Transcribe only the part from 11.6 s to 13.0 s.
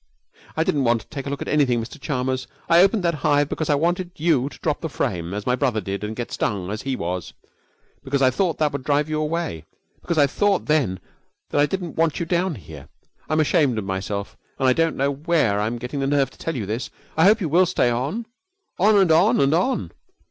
I didn't want you down here.